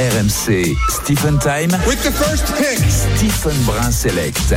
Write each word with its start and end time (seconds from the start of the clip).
RMC 0.00 0.76
Stephen 0.90 1.38
Time. 1.38 1.70
With 1.86 2.02
the 2.02 2.12
first 2.12 2.52
pick. 2.58 2.78
Stephen 2.90 3.56
Brun 3.64 3.90
Select. 3.90 4.54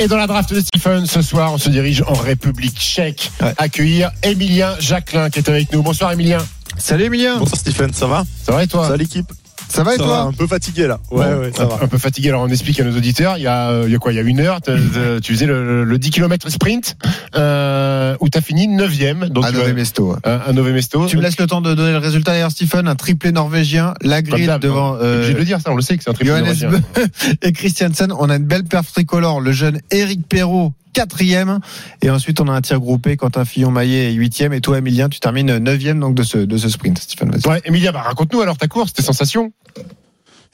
Et 0.00 0.08
dans 0.08 0.16
la 0.16 0.26
draft 0.26 0.50
de 0.54 0.60
Stephen, 0.60 1.04
ce 1.04 1.20
soir, 1.20 1.52
on 1.52 1.58
se 1.58 1.68
dirige 1.68 2.02
en 2.06 2.14
République 2.14 2.78
tchèque. 2.78 3.30
Ouais. 3.42 3.52
Accueillir 3.58 4.10
Emilien 4.22 4.74
Jacquelin 4.80 5.28
qui 5.28 5.40
est 5.40 5.48
avec 5.50 5.70
nous. 5.72 5.82
Bonsoir 5.82 6.12
Emilien. 6.12 6.38
Salut 6.78 7.04
Emilien. 7.04 7.36
Bonsoir 7.36 7.60
Stephen, 7.60 7.92
ça 7.92 8.06
va? 8.06 8.24
Ça 8.44 8.52
va 8.52 8.62
et 8.64 8.66
toi? 8.66 8.84
Ça 8.84 8.90
va 8.92 8.96
l'équipe 8.96 9.26
Ça 9.68 9.82
va 9.82 9.92
et 9.94 9.98
Ça 9.98 10.04
toi? 10.04 10.16
va, 10.16 10.20
Un 10.22 10.32
peu 10.32 10.46
fatigué 10.46 10.86
là. 10.86 11.00
Ouais, 11.10 11.26
Bon, 11.34 11.40
ouais, 11.40 11.52
ça 11.54 11.64
un, 11.64 11.66
va. 11.66 11.78
un 11.82 11.88
peu 11.88 11.98
fatigué. 11.98 12.30
Alors 12.30 12.40
on 12.42 12.48
explique 12.48 12.80
à 12.80 12.84
nos 12.84 12.96
auditeurs. 12.96 13.36
Il 13.36 13.42
y 13.42 13.46
a, 13.46 13.68
euh, 13.70 13.84
il 13.86 13.92
y 13.92 13.94
a 13.94 13.98
quoi? 13.98 14.12
Il 14.12 14.16
y 14.16 14.18
a 14.18 14.22
une 14.22 14.40
heure, 14.40 14.62
t'as- 14.62 14.72
t'as- 14.72 15.20
tu 15.20 15.34
faisais 15.34 15.44
le, 15.46 15.84
le 15.84 15.98
10 15.98 16.10
km 16.10 16.48
sprint 16.50 16.96
euh, 17.34 17.85
où 18.26 18.28
tu 18.28 18.36
as 18.38 18.40
fini 18.40 18.66
9 18.68 19.30
Donc 19.30 19.44
À 19.44 19.52
Nové 19.52 19.66
vas- 19.68 19.72
Mesto. 19.72 20.12
ouais. 20.12 20.18
un, 20.24 20.40
un 20.48 20.52
Nové 20.52 20.72
Mesto. 20.72 21.06
Tu 21.06 21.16
me 21.16 21.22
laisses 21.22 21.38
le 21.38 21.46
temps 21.46 21.60
de 21.60 21.74
donner 21.74 21.92
le 21.92 21.98
résultat 21.98 22.32
d'ailleurs, 22.32 22.50
Stephen. 22.50 22.88
Un 22.88 22.96
triplé 22.96 23.30
norvégien, 23.32 23.94
la 24.02 24.20
Comme 24.22 24.32
grille 24.32 24.46
d'hab, 24.46 24.60
devant 24.60 24.94
hein. 24.94 24.98
T'es 25.00 25.06
obligé 25.06 25.30
euh, 25.30 25.32
de 25.34 25.38
le 25.38 25.44
dire 25.44 25.60
ça, 25.60 25.70
on 25.72 25.76
le 25.76 25.82
sait 25.82 25.96
que 25.96 26.02
c'est 26.04 26.10
un 26.10 26.24
Johannes 26.24 26.44
norvégien. 26.44 26.70
Et 27.42 27.52
Christiansen. 27.52 28.12
On 28.18 28.28
a 28.28 28.36
une 28.36 28.44
belle 28.44 28.64
perf 28.64 28.92
tricolore. 28.92 29.40
Le 29.40 29.52
jeune 29.52 29.80
Eric 29.90 30.26
Perrault, 30.28 30.72
quatrième. 30.92 31.60
Et 32.02 32.10
ensuite, 32.10 32.40
on 32.40 32.48
a 32.48 32.52
un 32.52 32.60
tir 32.60 32.80
groupé. 32.80 33.16
Quentin 33.16 33.44
Fillon-Maillet 33.44 34.10
est 34.10 34.14
huitième. 34.14 34.52
Et 34.52 34.60
toi, 34.60 34.78
Emilien, 34.78 35.08
tu 35.08 35.20
termines 35.20 35.58
neuvième 35.58 36.00
donc 36.00 36.14
de 36.16 36.22
ce, 36.24 36.38
de 36.38 36.56
ce 36.58 36.68
sprint, 36.68 36.98
Stephen. 36.98 37.30
Ouais, 37.46 37.60
Emilien, 37.64 37.92
bah, 37.92 38.02
raconte-nous 38.02 38.40
alors 38.40 38.56
ta 38.58 38.66
course, 38.66 38.92
tes 38.92 39.02
sensations. 39.02 39.52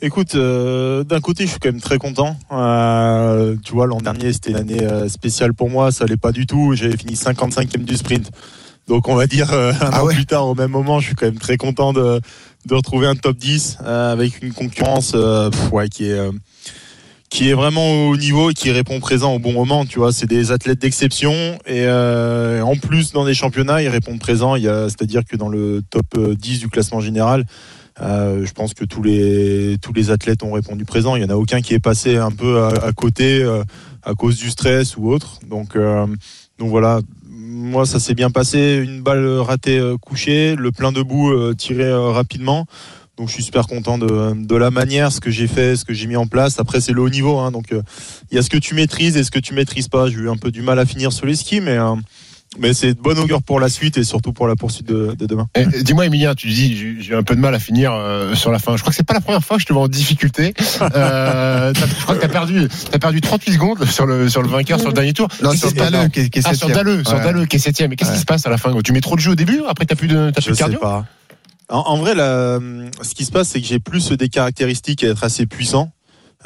Écoute, 0.05 0.35
euh, 0.35 1.05
d'un 1.05 1.21
côté, 1.21 1.45
je 1.45 1.51
suis 1.51 1.61
quand 1.61 1.69
même 1.69 1.81
très 1.81 1.97
content. 1.97 2.37
Euh, 2.51 3.55
tu 3.63 3.73
vois, 3.73 3.87
l'an 3.87 3.99
dernier, 3.99 4.33
c'était 4.33 4.51
une 4.51 4.57
année 4.57 4.83
euh, 4.83 5.09
spéciale 5.09 5.55
pour 5.55 5.71
moi. 5.71 5.93
Ça 5.93 6.03
allait 6.03 6.17
pas 6.17 6.33
du 6.33 6.45
tout. 6.45 6.75
J'avais 6.75 6.97
fini 6.97 7.15
55e 7.15 7.85
du 7.85 7.97
sprint. 7.97 8.29
Donc, 8.89 9.07
on 9.07 9.15
va 9.15 9.29
dire 9.29 9.53
euh, 9.53 9.71
un 9.81 9.91
Ah 9.93 10.03
an 10.03 10.09
plus 10.09 10.27
tard, 10.27 10.49
au 10.49 10.57
même 10.57 10.73
moment, 10.73 10.99
je 10.99 11.07
suis 11.07 11.15
quand 11.15 11.27
même 11.27 11.39
très 11.39 11.57
content 11.57 11.93
de, 11.93 12.21
de 12.67 12.75
retrouver 12.75 13.07
un 13.07 13.15
top 13.15 13.37
10 13.37 13.79
euh, 13.85 14.13
avec 14.13 14.43
une 14.43 14.53
concurrence 14.53 15.13
pff, 15.13 15.73
ouais, 15.73 15.89
qui 15.89 16.07
est 16.07 16.19
qui 17.33 17.49
est 17.49 17.55
vraiment 17.55 18.09
au 18.09 18.17
niveau 18.19 18.51
et 18.51 18.53
qui 18.53 18.71
répond 18.71 19.01
présent 19.01 19.33
au 19.33 19.39
bon 19.39 19.55
moment. 19.55 19.87
Tu 19.87 19.99
vois, 19.99 20.13
c'est 20.13 20.27
des 20.27 20.53
athlètes 20.53 20.81
d'exception 20.81 21.33
et 21.67 21.87
euh, 21.87 22.61
en 22.61 22.77
plus 22.77 23.13
dans 23.13 23.25
des 23.25 23.33
championnats, 23.33 23.81
ils 23.81 23.89
répondent 23.89 24.19
présent. 24.19 24.55
Il 24.55 24.65
c'est-à-dire 24.65 25.23
que 25.25 25.37
dans 25.37 25.49
le 25.49 25.81
top 25.89 26.05
euh, 26.19 26.35
10 26.35 26.59
du 26.59 26.69
classement 26.69 27.01
général, 27.01 27.47
euh, 28.03 28.45
je 28.45 28.53
pense 28.53 28.75
que 28.75 28.85
tous 28.85 29.03
les 29.03 29.79
tous 29.81 29.95
les 29.95 30.11
athlètes 30.11 30.43
ont 30.43 30.53
répondu 30.53 30.85
présent. 30.85 31.17
Il 31.17 31.23
y 31.23 31.25
en 31.25 31.31
a 31.31 31.37
aucun 31.37 31.63
qui 31.63 31.73
est 31.73 31.81
passé 31.81 32.19
un 32.19 32.33
peu 32.33 32.65
à, 32.65 32.93
côté 32.93 33.43
euh, 33.43 33.65
à 34.03 34.13
cause 34.13 34.37
du 34.37 34.51
stress 34.51 34.99
ou 34.99 35.09
autre. 35.09 35.41
Donc 35.49 35.75
euh, 35.75 36.07
donc 36.59 36.69
voilà. 36.69 37.01
Moi, 37.29 37.87
ça 37.87 37.99
s'est 37.99 38.15
bien 38.15 38.31
passé. 38.31 38.81
Une 38.85 39.03
balle 39.03 39.27
ratée 39.41 39.79
euh, 39.79 39.97
couchée, 39.97 40.55
le 40.55 40.71
plein 40.71 40.93
debout 40.93 41.33
euh, 41.33 41.55
tiré 41.55 41.85
euh, 41.85 42.11
rapidement. 42.11 42.67
Donc 43.19 43.29
je 43.29 43.35
suis 43.35 43.43
super 43.43 43.67
content 43.67 43.99
de, 43.99 44.33
de 44.35 44.57
la 44.57 44.71
manière, 44.71 45.13
ce 45.13 45.21
que 45.21 45.31
j'ai 45.31 45.47
fait, 45.47 45.77
ce 45.77 45.85
que 45.85 45.93
j'ai 45.93 46.07
mis 46.07 46.17
en 46.17 46.27
place. 46.27 46.59
Après, 46.59 46.81
c'est 46.81 46.93
le 46.93 47.03
haut 47.03 47.11
niveau. 47.11 47.39
hein. 47.39 47.51
donc 47.51 47.73
euh, 47.73 47.83
il 48.31 48.37
y 48.37 48.39
a 48.39 48.43
ce 48.43 48.49
que 48.49 48.57
tu 48.57 48.75
maîtrises 48.75 49.17
et 49.19 49.25
ce 49.25 49.31
que 49.31 49.39
tu 49.39 49.53
maîtrises 49.55 49.89
pas. 49.89 50.09
J'ai 50.09 50.17
eu 50.17 50.31
un 50.31 50.37
peu 50.39 50.51
du 50.51 50.63
mal 50.63 50.79
à 50.79 50.87
finir 50.87 51.13
sur 51.13 51.27
les 51.27 51.37
skis, 51.37 51.61
mais, 51.61 51.77
euh, 51.77 51.95
mais 52.59 52.73
c'est 52.73 52.95
de 52.95 53.01
bonne 53.01 53.19
augure 53.19 53.43
pour 53.43 53.61
la 53.61 53.69
suite 53.69 53.99
et 53.99 54.05
surtout 54.05 54.33
pour 54.33 54.49
la 54.49 54.57
poursuite 54.57 54.89
de, 54.89 55.15
de 55.15 55.27
demain. 55.27 55.47
Eh, 55.55 55.83
Dis-moi, 55.83 56.07
Emilien, 56.07 56.35
tu 56.35 56.49
dis 56.49 56.75
j'ai 57.01 57.13
eu 57.13 57.15
un 57.15 57.23
peu 57.23 57.37
de 57.37 57.41
mal 57.41 57.55
à 57.55 57.59
finir 57.59 57.93
euh, 57.93 58.35
sur 58.35 58.51
la 58.51 58.59
fin. 58.59 58.77
Je 58.79 58.81
crois 58.81 58.93
que 58.93 58.97
c'est 58.97 59.03
pas 59.07 59.13
la 59.15 59.21
première 59.21 59.45
fois 59.45 59.57
que 59.57 59.63
je 59.63 59.67
te 59.67 59.75
vois 59.75 59.83
en 59.83 59.89
difficulté. 59.89 60.55
Euh, 60.95 61.73
t'as- 61.75 61.87
je 61.87 62.03
crois 62.03 62.15
que 62.15 62.21
tu 62.21 62.27
as 62.27 62.31
perdu, 62.31 62.67
as 62.95 62.99
perdu 62.99 63.21
38 63.21 63.53
secondes 63.53 63.85
sur 63.85 64.07
le, 64.07 64.29
sur 64.31 64.43
le 64.43 64.49
vainqueur 64.49 64.79
sur 64.81 64.89
le 64.89 64.95
dernier 64.95 65.13
tour. 65.13 65.29
Non, 65.43 65.53
sur 65.53 65.69
c'est- 65.69 65.75
Dalleux, 65.77 66.09
qui 66.09 66.21
est, 66.21 66.29
qui 66.31 66.39
est 66.39 66.43
Ah, 66.47 66.55
sur 66.55 66.69
sur 66.69 66.69
Ouais. 66.69 67.47
Qui 67.47 67.57
est 67.57 67.59
septième. 67.59 67.91
Mais 67.91 67.97
qu'est-ce 67.97 68.13
qui 68.13 68.19
se 68.19 68.25
passe 68.25 68.47
à 68.47 68.51
la 68.51 68.57
fin? 68.59 68.75
Tu 68.83 68.93
mets 68.93 69.01
trop 69.03 69.17
de 69.17 69.21
jeu 69.21 69.33
au 69.33 69.35
début, 69.35 69.61
après 69.69 69.85
t'as 69.85 69.95
plus 69.97 70.09
de, 70.09 70.31
t'as 70.35 70.41
plus 70.41 70.45
Je 70.47 70.51
de 70.51 70.55
sais 70.55 70.59
cardio? 70.61 70.79
pas. 70.81 71.05
En, 71.73 71.79
en 71.79 71.97
vrai, 71.97 72.15
ce 72.15 73.15
qui 73.15 73.25
se 73.25 73.33
passe, 73.33 73.49
c'est 73.49 73.61
que 73.61 73.67
j'ai 73.67 73.81
plus 73.81 74.13
des 74.13 74.29
caractéristiques 74.29 75.03
à 75.05 75.09
être 75.09 75.25
assez 75.25 75.47
puissant. 75.47 75.91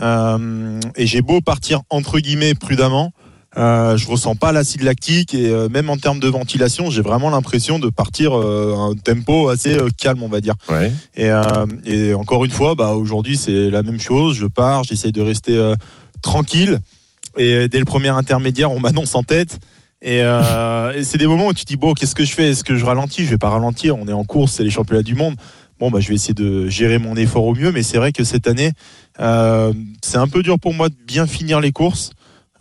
Euh, 0.00 0.80
et 0.94 1.06
j'ai 1.06 1.22
beau 1.22 1.40
partir 1.40 1.80
entre 1.88 2.20
guillemets 2.20 2.54
prudemment, 2.54 3.12
euh, 3.56 3.96
je 3.96 4.06
ressens 4.06 4.34
pas 4.36 4.52
l'acide 4.52 4.82
lactique 4.82 5.32
et 5.32 5.48
euh, 5.48 5.70
même 5.70 5.88
en 5.88 5.96
termes 5.96 6.20
de 6.20 6.28
ventilation, 6.28 6.90
j'ai 6.90 7.00
vraiment 7.00 7.30
l'impression 7.30 7.78
de 7.78 7.88
partir 7.88 8.36
euh, 8.36 8.74
à 8.76 8.80
un 8.80 8.94
tempo 8.94 9.48
assez 9.48 9.78
calme, 9.96 10.22
on 10.22 10.28
va 10.28 10.42
dire. 10.42 10.54
Ouais. 10.68 10.92
Et, 11.16 11.30
et 11.86 12.14
encore 12.14 12.44
une 12.44 12.50
fois, 12.50 12.74
bah, 12.74 12.92
aujourd'hui, 12.92 13.36
c'est 13.36 13.70
la 13.70 13.82
même 13.82 14.00
chose. 14.00 14.36
Je 14.36 14.46
pars, 14.46 14.84
j'essaye 14.84 15.12
de 15.12 15.22
rester 15.22 15.74
tranquille. 16.22 16.80
Et 17.38 17.68
dès 17.68 17.78
le 17.78 17.84
premier 17.84 18.08
intermédiaire, 18.08 18.72
on 18.72 18.80
m'annonce 18.80 19.14
en 19.14 19.22
tête. 19.22 19.58
Et, 20.02 20.20
euh, 20.22 20.92
et 20.92 21.04
c'est 21.04 21.18
des 21.18 21.26
moments 21.26 21.48
où 21.48 21.54
tu 21.54 21.64
te 21.64 21.68
dis 21.68 21.76
bon, 21.76 21.94
qu'est-ce 21.94 22.14
que 22.14 22.24
je 22.24 22.32
fais? 22.32 22.50
Est-ce 22.50 22.64
que 22.64 22.76
je 22.76 22.84
ralentis? 22.84 23.24
Je 23.24 23.30
vais 23.30 23.38
pas 23.38 23.50
ralentir. 23.50 23.96
On 23.96 24.06
est 24.06 24.12
en 24.12 24.24
course, 24.24 24.52
c'est 24.52 24.64
les 24.64 24.70
championnats 24.70 25.02
du 25.02 25.14
monde. 25.14 25.34
Bon, 25.78 25.90
bah, 25.90 26.00
je 26.00 26.08
vais 26.08 26.14
essayer 26.14 26.34
de 26.34 26.68
gérer 26.68 26.98
mon 26.98 27.16
effort 27.16 27.44
au 27.44 27.54
mieux. 27.54 27.72
Mais 27.72 27.82
c'est 27.82 27.98
vrai 27.98 28.12
que 28.12 28.24
cette 28.24 28.46
année, 28.46 28.72
euh, 29.20 29.72
c'est 30.02 30.18
un 30.18 30.28
peu 30.28 30.42
dur 30.42 30.58
pour 30.58 30.74
moi 30.74 30.88
de 30.88 30.94
bien 31.06 31.26
finir 31.26 31.60
les 31.60 31.72
courses. 31.72 32.10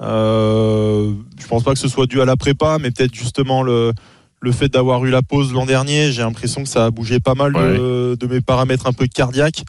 Euh, 0.02 1.14
je 1.40 1.48
pense 1.48 1.64
pas 1.64 1.74
que 1.74 1.80
ce 1.80 1.88
soit 1.88 2.06
dû 2.06 2.22
à 2.22 2.26
la 2.26 2.36
prépa, 2.36 2.78
mais 2.80 2.92
peut-être 2.92 3.14
justement 3.14 3.64
le, 3.64 3.94
le 4.42 4.52
fait 4.52 4.68
d'avoir 4.68 5.06
eu 5.06 5.10
la 5.10 5.22
pause 5.22 5.54
l'an 5.54 5.66
dernier. 5.66 6.12
J'ai 6.12 6.22
l'impression 6.22 6.64
que 6.64 6.70
ça 6.70 6.86
a 6.86 6.92
bougé 6.92 7.20
pas 7.20 7.36
mal 7.36 7.54
de, 7.54 8.18
de 8.20 8.28
mes 8.28 8.42
paramètres 8.42 8.88
un 8.88 8.94
peu 8.94 9.08
cardiaques. 9.08 9.64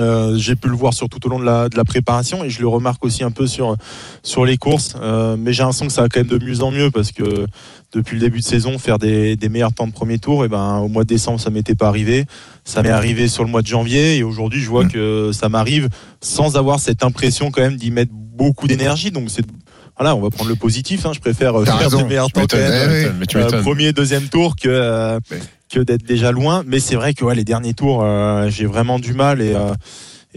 Euh, 0.00 0.36
j'ai 0.36 0.56
pu 0.56 0.68
le 0.68 0.74
voir 0.74 0.94
sur 0.94 1.08
tout 1.08 1.24
au 1.26 1.28
long 1.28 1.38
de 1.38 1.44
la, 1.44 1.68
de 1.68 1.76
la 1.76 1.84
préparation 1.84 2.44
et 2.44 2.50
je 2.50 2.60
le 2.60 2.68
remarque 2.68 3.04
aussi 3.04 3.22
un 3.24 3.30
peu 3.30 3.46
sur, 3.46 3.76
sur 4.22 4.44
les 4.44 4.56
courses. 4.56 4.94
Euh, 5.00 5.36
mais 5.38 5.52
j'ai 5.52 5.62
l'impression 5.62 5.86
que 5.86 5.92
ça 5.92 6.02
va 6.02 6.08
quand 6.08 6.20
même 6.20 6.38
de 6.38 6.44
mieux 6.44 6.62
en 6.62 6.70
mieux 6.70 6.90
parce 6.90 7.12
que 7.12 7.46
depuis 7.92 8.16
le 8.16 8.20
début 8.20 8.40
de 8.40 8.44
saison, 8.44 8.78
faire 8.78 8.98
des, 8.98 9.36
des 9.36 9.48
meilleurs 9.48 9.72
temps 9.72 9.86
de 9.86 9.92
premier 9.92 10.18
tour, 10.18 10.44
et 10.44 10.48
ben, 10.48 10.78
au 10.78 10.88
mois 10.88 11.04
de 11.04 11.08
décembre, 11.08 11.40
ça 11.40 11.50
m'était 11.50 11.76
pas 11.76 11.86
arrivé. 11.86 12.24
Ça 12.64 12.82
m'est 12.82 12.90
arrivé 12.90 13.28
sur 13.28 13.44
le 13.44 13.50
mois 13.50 13.62
de 13.62 13.66
janvier 13.66 14.16
et 14.16 14.22
aujourd'hui, 14.22 14.60
je 14.60 14.68
vois 14.68 14.86
que 14.86 15.30
ça 15.32 15.48
m'arrive 15.48 15.88
sans 16.20 16.56
avoir 16.56 16.80
cette 16.80 17.04
impression 17.04 17.50
quand 17.50 17.60
même 17.60 17.76
d'y 17.76 17.90
mettre 17.90 18.12
beaucoup 18.12 18.66
d'énergie. 18.66 19.10
Donc 19.10 19.30
c'est 19.30 19.44
voilà, 19.96 20.16
on 20.16 20.20
va 20.20 20.30
prendre 20.30 20.50
le 20.50 20.56
positif. 20.56 21.06
Hein. 21.06 21.12
Je 21.14 21.20
préfère 21.20 21.52
faire 21.62 21.78
raison. 21.78 21.98
des 21.98 22.04
meilleurs 22.04 22.30
temps 22.30 22.46
quand 22.48 22.56
même, 22.56 23.20
eh 23.22 23.26
tu 23.26 23.36
euh, 23.36 23.62
premier, 23.62 23.92
deuxième 23.92 24.28
tour 24.28 24.56
que 24.56 24.68
euh. 24.68 25.20
Que 25.74 25.80
d'être 25.80 26.04
déjà 26.06 26.30
loin. 26.32 26.62
Mais 26.66 26.78
c'est 26.80 26.94
vrai 26.96 27.14
que 27.14 27.24
ouais, 27.24 27.34
les 27.34 27.44
derniers 27.44 27.74
tours, 27.74 28.02
euh, 28.04 28.48
j'ai 28.50 28.66
vraiment 28.66 28.98
du 28.98 29.12
mal 29.14 29.40
et 29.40 29.54
euh, 29.54 29.72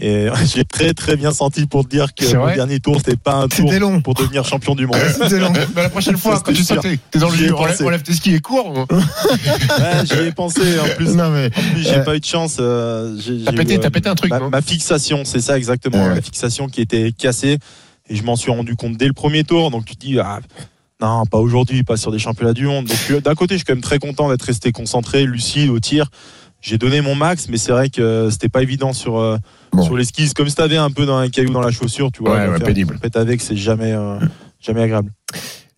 et 0.00 0.28
j'ai 0.54 0.64
très 0.64 0.94
très 0.94 1.16
bien 1.16 1.32
senti 1.32 1.66
pour 1.66 1.82
te 1.84 1.88
dire 1.90 2.14
que 2.14 2.24
le 2.24 2.54
dernier 2.54 2.78
tour 2.78 2.96
c'était 2.98 3.16
pas 3.16 3.34
un 3.34 3.48
tour 3.48 3.72
long. 3.72 4.00
pour 4.00 4.14
devenir 4.14 4.44
champion 4.44 4.74
du 4.76 4.86
monde. 4.86 4.96
C'était 5.12 5.40
long. 5.40 5.52
La 5.74 5.88
prochaine 5.88 6.16
fois, 6.16 6.40
quand 6.44 6.52
tu 6.52 6.62
que 6.64 6.80
t'es- 6.80 7.18
dans 7.18 7.28
le 7.30 7.52
pensé. 7.52 7.84
enlève 7.84 8.02
tes 8.02 8.12
skis 8.12 8.34
et 8.34 8.40
cours. 8.40 8.86
ouais, 8.90 10.04
j'y 10.04 10.28
ai 10.28 10.32
pensé 10.32 10.60
en 10.78 10.88
plus. 10.96 11.14
Non, 11.16 11.30
mais. 11.30 11.46
En 11.46 11.72
plus, 11.72 11.82
j'ai 11.82 11.96
Euh, 11.96 12.04
pas 12.04 12.14
eu 12.16 12.20
de 12.20 12.24
chance. 12.24 12.58
euh, 12.60 13.16
T'as 13.44 13.52
pété- 13.52 13.84
euh, 13.84 13.90
pété 13.90 14.08
un 14.08 14.14
truc, 14.14 14.30
ma, 14.30 14.38
non 14.38 14.50
ma 14.50 14.62
fixation, 14.62 15.22
c'est 15.24 15.40
ça 15.40 15.56
exactement. 15.56 16.06
Ouais. 16.08 16.14
La 16.14 16.22
fixation 16.22 16.68
qui 16.68 16.80
était 16.80 17.10
cassée. 17.12 17.58
Et 18.10 18.14
je 18.16 18.22
m'en 18.22 18.36
suis 18.36 18.50
rendu 18.50 18.74
compte 18.76 18.96
dès 18.96 19.06
le 19.06 19.12
premier 19.12 19.42
tour. 19.44 19.70
Donc 19.70 19.84
tu 19.84 19.96
te 19.96 20.06
dis, 20.06 20.18
ah, 20.20 20.38
non, 21.00 21.24
pas 21.26 21.38
aujourd'hui, 21.38 21.84
pas 21.84 21.96
sur 21.96 22.10
des 22.10 22.18
championnats 22.18 22.52
du 22.52 22.66
monde. 22.66 22.86
Donc 22.86 22.98
euh, 23.10 23.20
d'un 23.20 23.34
côté, 23.34 23.54
je 23.54 23.58
suis 23.58 23.64
quand 23.64 23.74
même 23.74 23.82
très 23.82 23.98
content 23.98 24.28
d'être 24.30 24.42
resté 24.42 24.72
concentré, 24.72 25.24
lucide 25.24 25.70
au 25.70 25.78
tir. 25.78 26.10
J'ai 26.60 26.76
donné 26.76 27.00
mon 27.00 27.14
max, 27.14 27.48
mais 27.48 27.56
c'est 27.56 27.70
vrai 27.70 27.88
que 27.88 28.28
c'était 28.32 28.48
pas 28.48 28.62
évident 28.62 28.92
sur, 28.92 29.16
euh, 29.18 29.36
Bon. 29.72 29.82
sur 29.82 29.96
les 29.96 30.04
skis. 30.04 30.26
C'est 30.26 30.34
Comme 30.36 30.48
si 30.48 30.56
t'avais 30.56 30.76
un 30.76 30.90
peu 30.90 31.06
dans 31.06 31.16
un 31.16 31.28
caillou 31.28 31.50
dans 31.52 31.60
la 31.60 31.70
chaussure, 31.70 32.10
tu 32.10 32.22
vois. 32.24 32.48
Ouais, 32.48 32.58
pénible. 32.58 32.98
avec, 33.14 33.40
c'est 33.40 33.56
jamais, 33.56 33.92
euh, 33.92 34.18
jamais 34.60 34.82
agréable. 34.82 35.12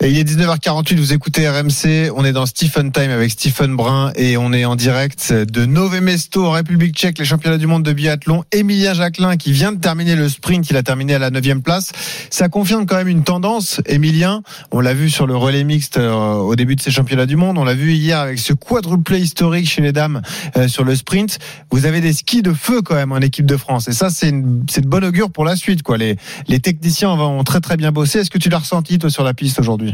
Et 0.02 0.08
il 0.08 0.16
est 0.16 0.24
19h48, 0.24 0.96
vous 0.96 1.12
écoutez 1.12 1.46
RMC, 1.46 2.10
on 2.16 2.24
est 2.24 2.32
dans 2.32 2.46
Stephen 2.46 2.90
Time 2.90 3.10
avec 3.10 3.30
Stephen 3.32 3.76
Brun 3.76 4.12
et 4.16 4.38
on 4.38 4.50
est 4.50 4.64
en 4.64 4.74
direct 4.74 5.30
de 5.30 5.66
Nové 5.66 6.00
Mesto 6.00 6.50
République 6.50 6.96
tchèque, 6.96 7.18
les 7.18 7.26
championnats 7.26 7.58
du 7.58 7.66
monde 7.66 7.82
de 7.82 7.92
biathlon. 7.92 8.42
Emilien 8.50 8.94
Jacquelin 8.94 9.36
qui 9.36 9.52
vient 9.52 9.72
de 9.72 9.78
terminer 9.78 10.16
le 10.16 10.30
sprint, 10.30 10.70
il 10.70 10.76
a 10.78 10.82
terminé 10.82 11.16
à 11.16 11.18
la 11.18 11.28
9 11.28 11.60
place. 11.62 11.92
Ça 12.30 12.48
confirme 12.48 12.86
quand 12.86 12.96
même 12.96 13.08
une 13.08 13.24
tendance, 13.24 13.82
Emilien. 13.84 14.42
On 14.70 14.80
l'a 14.80 14.94
vu 14.94 15.10
sur 15.10 15.26
le 15.26 15.36
relais 15.36 15.64
mixte 15.64 15.98
euh, 15.98 16.32
au 16.32 16.56
début 16.56 16.76
de 16.76 16.80
ces 16.80 16.90
championnats 16.90 17.26
du 17.26 17.36
monde, 17.36 17.58
on 17.58 17.64
l'a 17.64 17.74
vu 17.74 17.92
hier 17.92 18.20
avec 18.20 18.38
ce 18.38 18.54
quadruplé 18.54 19.20
historique 19.20 19.68
chez 19.68 19.82
les 19.82 19.92
dames 19.92 20.22
euh, 20.56 20.66
sur 20.66 20.84
le 20.84 20.96
sprint. 20.96 21.38
Vous 21.70 21.84
avez 21.84 22.00
des 22.00 22.14
skis 22.14 22.40
de 22.40 22.54
feu 22.54 22.80
quand 22.80 22.94
même 22.94 23.12
en 23.12 23.18
équipe 23.18 23.44
de 23.44 23.58
France 23.58 23.86
et 23.86 23.92
ça 23.92 24.08
c'est 24.08 24.30
une, 24.30 24.64
de 24.64 24.88
bonne 24.88 25.04
augure 25.04 25.30
pour 25.30 25.44
la 25.44 25.56
suite. 25.56 25.82
quoi. 25.82 25.98
Les, 25.98 26.16
les 26.48 26.60
techniciens 26.60 27.10
ont 27.10 27.44
très 27.44 27.60
très 27.60 27.76
bien 27.76 27.92
bossé. 27.92 28.20
Est-ce 28.20 28.30
que 28.30 28.38
tu 28.38 28.48
l'as 28.48 28.60
ressenti 28.60 28.98
toi 28.98 29.10
sur 29.10 29.24
la 29.24 29.34
piste 29.34 29.60
aujourd'hui? 29.60 29.89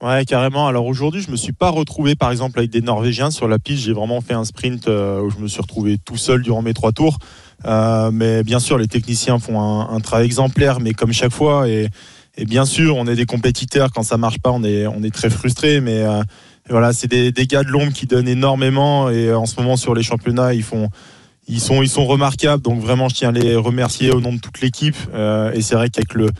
Ouais, 0.00 0.24
carrément. 0.24 0.68
Alors 0.68 0.86
aujourd'hui, 0.86 1.20
je 1.20 1.30
me 1.30 1.36
suis 1.36 1.52
pas 1.52 1.70
retrouvé, 1.70 2.14
par 2.14 2.30
exemple, 2.30 2.60
avec 2.60 2.70
des 2.70 2.82
Norvégiens 2.82 3.32
sur 3.32 3.48
la 3.48 3.58
piste. 3.58 3.82
J'ai 3.82 3.92
vraiment 3.92 4.20
fait 4.20 4.34
un 4.34 4.44
sprint 4.44 4.86
euh, 4.86 5.22
où 5.22 5.30
je 5.30 5.38
me 5.38 5.48
suis 5.48 5.60
retrouvé 5.60 5.98
tout 5.98 6.16
seul 6.16 6.40
durant 6.40 6.62
mes 6.62 6.72
trois 6.72 6.92
tours. 6.92 7.18
Euh, 7.64 8.12
mais 8.12 8.44
bien 8.44 8.60
sûr, 8.60 8.78
les 8.78 8.86
techniciens 8.86 9.40
font 9.40 9.60
un, 9.60 9.90
un 9.90 9.98
travail 9.98 10.26
exemplaire, 10.26 10.78
mais 10.78 10.92
comme 10.92 11.12
chaque 11.12 11.32
fois. 11.32 11.68
Et, 11.68 11.88
bien 12.46 12.64
sûr, 12.64 12.94
on 12.96 13.08
est 13.08 13.16
des 13.16 13.26
compétiteurs. 13.26 13.90
Quand 13.92 14.04
ça 14.04 14.16
marche 14.16 14.38
pas, 14.38 14.52
on 14.52 14.62
est, 14.62 14.86
on 14.86 15.02
est 15.02 15.12
très 15.12 15.30
frustré. 15.30 15.80
Mais 15.80 16.02
euh, 16.02 16.22
voilà, 16.70 16.92
c'est 16.92 17.08
des, 17.08 17.32
des 17.32 17.48
gars 17.48 17.64
de 17.64 17.68
l'ombre 17.68 17.92
qui 17.92 18.06
donnent 18.06 18.28
énormément. 18.28 19.10
Et 19.10 19.32
en 19.34 19.46
ce 19.46 19.60
moment, 19.60 19.76
sur 19.76 19.96
les 19.96 20.04
championnats, 20.04 20.54
ils 20.54 20.62
font. 20.62 20.88
Ils 21.48 21.60
sont, 21.60 21.82
ils 21.82 21.88
sont 21.88 22.04
remarquables, 22.04 22.62
donc 22.62 22.80
vraiment 22.80 23.08
je 23.08 23.14
tiens 23.14 23.30
à 23.30 23.32
les 23.32 23.56
remercier 23.56 24.10
au 24.10 24.20
nom 24.20 24.34
de 24.34 24.38
toute 24.38 24.60
l'équipe. 24.60 24.96
Euh, 25.14 25.50
et 25.52 25.62
c'est 25.62 25.74
vrai 25.74 25.88
qu'avec 25.88 26.14
le, 26.14 26.30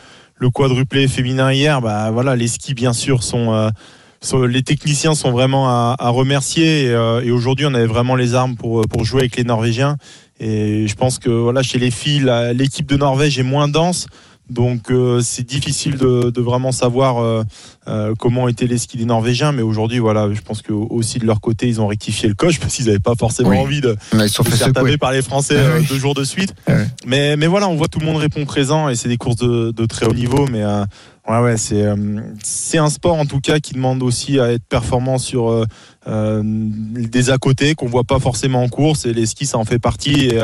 quadruplé 0.51 1.07
féminin 1.07 1.51
hier, 1.51 1.81
bah 1.81 2.11
voilà, 2.11 2.35
les 2.35 2.47
skis 2.47 2.75
bien 2.75 2.93
sûr 2.93 3.23
sont, 3.23 3.53
euh, 3.53 4.47
les 4.47 4.61
techniciens 4.61 5.15
sont 5.15 5.31
vraiment 5.31 5.67
à, 5.67 6.09
remercier. 6.09 6.85
Et, 6.85 6.89
euh, 6.89 7.21
et 7.21 7.31
aujourd'hui, 7.31 7.65
on 7.65 7.73
avait 7.73 7.87
vraiment 7.87 8.15
les 8.15 8.35
armes 8.35 8.55
pour 8.55 8.81
pour 8.87 9.03
jouer 9.03 9.21
avec 9.21 9.35
les 9.35 9.43
Norvégiens. 9.43 9.97
Et 10.39 10.87
je 10.87 10.95
pense 10.95 11.17
que 11.17 11.29
voilà, 11.29 11.63
chez 11.63 11.79
les 11.79 11.91
filles, 11.91 12.31
l'équipe 12.53 12.85
de 12.85 12.95
Norvège 12.95 13.39
est 13.39 13.43
moins 13.43 13.67
dense. 13.67 14.07
Donc 14.49 14.89
euh, 14.89 15.21
c'est 15.21 15.47
difficile 15.47 15.97
de, 15.97 16.31
de 16.31 16.41
vraiment 16.41 16.71
savoir 16.71 17.19
euh, 17.19 17.43
euh, 17.87 18.13
comment 18.17 18.47
étaient 18.47 18.65
les 18.65 18.77
skis 18.79 18.97
des 18.97 19.05
Norvégiens, 19.05 19.51
mais 19.51 19.61
aujourd'hui 19.61 19.99
voilà, 19.99 20.27
je 20.33 20.41
pense 20.41 20.61
que 20.63 20.73
aussi 20.73 21.19
de 21.19 21.25
leur 21.25 21.39
côté 21.39 21.67
ils 21.67 21.79
ont 21.81 21.87
rectifié 21.87 22.27
le 22.27 22.33
coach 22.35 22.59
parce 22.59 22.73
qu'ils 22.75 22.85
n'avaient 22.87 22.97
pas 22.99 23.13
forcément 23.15 23.49
Oui. 23.51 23.57
envie 23.57 23.81
de, 23.81 23.95
Ils 24.13 24.21
se 24.21 24.27
sont 24.29 24.43
de 24.43 24.49
fait 24.49 24.55
se 24.57 24.63
faire 24.63 24.73
taper 24.73 24.97
par 24.97 25.11
les 25.11 25.21
Français 25.21 25.57
Ah 25.59 25.77
oui. 25.79 25.85
deux 25.87 25.99
jours 25.99 26.15
de 26.15 26.23
suite. 26.23 26.55
Ah 26.67 26.73
oui. 26.77 26.83
Mais 27.05 27.35
mais 27.37 27.47
voilà, 27.47 27.67
on 27.69 27.75
voit 27.75 27.87
tout 27.87 27.99
le 27.99 28.05
monde 28.05 28.17
répond 28.17 28.43
présent 28.45 28.89
et 28.89 28.95
c'est 28.95 29.09
des 29.09 29.17
courses 29.17 29.35
de, 29.37 29.71
de 29.71 29.85
très 29.85 30.07
haut 30.07 30.13
niveau, 30.13 30.47
mais 30.51 30.63
ouais 30.65 31.39
ouais 31.41 31.57
c'est 31.57 31.85
c'est 32.43 32.79
un 32.79 32.89
sport 32.89 33.15
en 33.15 33.25
tout 33.27 33.39
cas 33.39 33.59
qui 33.59 33.73
demande 33.73 34.01
aussi 34.01 34.39
à 34.39 34.51
être 34.51 34.65
performant 34.67 35.19
sur 35.19 35.63
des 36.07 37.29
à 37.29 37.37
côté 37.37 37.75
qu'on 37.75 37.87
voit 37.87 38.03
pas 38.03 38.19
forcément 38.19 38.63
en 38.63 38.69
course 38.69 39.05
et 39.05 39.13
les 39.13 39.25
skis 39.27 39.45
ça 39.45 39.57
en 39.59 39.65
fait 39.65 39.77
partie 39.79 40.29
et, 40.29 40.39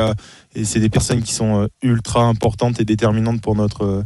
et 0.56 0.64
c'est 0.64 0.80
des 0.80 0.88
personnes 0.88 1.22
qui 1.22 1.34
sont 1.34 1.62
euh, 1.62 1.66
ultra 1.82 2.24
importantes 2.24 2.80
et 2.80 2.84
déterminantes 2.84 3.42
pour 3.42 3.54
notre 3.54 3.84
euh, 3.84 4.02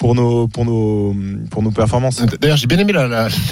pour 0.00 0.14
nos 0.14 0.48
pour 0.48 0.64
nos 0.64 1.14
pour 1.50 1.62
nos 1.62 1.70
performances. 1.70 2.22
D'ailleurs, 2.40 2.56
j'ai 2.56 2.66
bien 2.66 2.78
aimé 2.78 2.92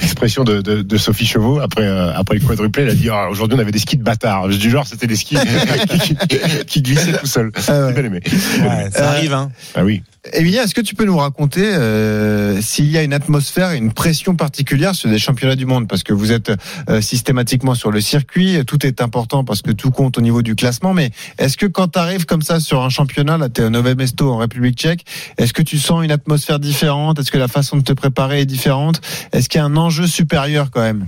l'expression 0.01 0.45
de, 0.45 0.61
de, 0.63 0.81
de 0.83 0.97
Sophie 0.97 1.27
Chevaux 1.27 1.61
après, 1.61 1.85
euh, 1.85 2.11
après 2.15 2.37
le 2.37 2.41
quadruplé. 2.41 2.85
Elle 2.85 2.91
a 2.91 2.95
dit 2.95 3.11
Ah, 3.13 3.29
aujourd'hui 3.31 3.57
on 3.57 3.61
avait 3.61 3.71
des 3.71 3.79
skis 3.79 3.99
de 3.99 4.03
bâtard. 4.03 4.49
Du 4.49 4.71
genre, 4.71 4.87
c'était 4.87 5.07
des 5.07 5.15
skis 5.17 5.37
qui, 6.01 6.17
qui- 6.17 6.65
qui 6.67 6.83
glissaient 6.83 7.13
tout 7.19 7.27
seuls. 7.27 7.53
Ah 7.69 7.81
ouais. 7.87 7.93
J'ai 7.95 8.01
bien 8.03 8.05
aimé. 8.11 8.21
Ouais, 8.27 8.91
ça 8.91 9.05
Euh, 9.05 9.09
arrive 9.09 9.33
hein. 9.35 9.51
Ah 9.75 9.85
oui. 9.85 10.03
Emilia, 10.35 10.65
est-ce 10.65 10.75
que 10.75 10.81
tu 10.83 10.95
peux 10.95 11.05
nous 11.05 11.17
raconter 11.17 11.63
euh, 11.65 12.61
s'il 12.61 12.91
y 12.91 12.99
a 12.99 13.03
une 13.03 13.15
atmosphère, 13.15 13.71
une 13.73 13.93
pression 13.93 14.35
particulière 14.37 14.95
sur 14.95 15.09
des 15.09 15.19
championnats 15.19 15.55
du 15.57 15.65
monde? 15.65 15.87
Parce 15.89 16.03
que 16.03 16.13
vous 16.13 16.33
êtes 16.33 16.53
euh, 16.91 17.01
systématiquement 17.01 17.75
sur 17.75 17.91
le 17.91 18.01
circuit, 18.01 18.59
tout 18.67 18.85
est 18.85 19.01
important 19.01 19.45
parce 19.45 19.63
que 19.63 19.71
tout 19.71 19.91
compte 19.91 20.19
au 20.19 20.21
niveau 20.21 20.43
du 20.43 20.55
classement. 20.55 20.93
Mais 20.93 21.13
est-ce 21.39 21.57
que 21.57 21.67
quand 21.67 21.89
tu 21.89 21.99
arrives 21.99 22.27
comme 22.27 22.43
ça 22.43 22.59
sur 22.61 22.83
un 22.83 22.89
championnat, 22.91 23.39
là 23.39 23.49
tu 23.49 23.61
es 23.61 23.65
au 23.65 23.71
Nové 23.71 23.95
Mesto 23.95 24.31
en 24.31 24.37
République 24.39 24.77
tchèque, 24.77 25.05
est-ce 25.39 25.53
que 25.53 25.63
tu 25.63 25.79
sens 25.79 26.05
une 26.05 26.11
atmosphère 26.11 26.38
différente 26.59 27.19
Est-ce 27.19 27.31
que 27.31 27.39
la 27.39 27.49
façon 27.49 27.77
de 27.77 27.83
te 27.83 27.93
préparer 27.93 28.41
est 28.41 28.47
différente? 28.47 29.01
Est-ce 29.33 29.49
qu'il 29.49 29.59
y 29.59 29.63
a 29.63 29.65
un 29.65 29.77
enjeu 29.77 30.07
supérieur 30.07 30.71
quand 30.71 30.81
même? 30.81 31.07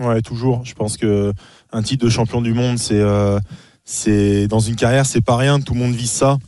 Ouais, 0.00 0.22
toujours. 0.22 0.64
Je 0.64 0.74
pense 0.74 0.96
que 0.96 1.32
un 1.72 1.82
titre 1.82 2.04
de 2.04 2.10
champion 2.10 2.40
du 2.40 2.54
monde, 2.54 2.78
c'est 2.78 3.00
euh, 3.00 3.38
dans 4.48 4.60
une 4.60 4.76
carrière, 4.76 5.04
c'est 5.06 5.20
pas 5.20 5.36
rien. 5.36 5.60
Tout 5.60 5.74
le 5.74 5.80
monde 5.80 5.94
vise 5.94 6.10
ça. 6.10 6.38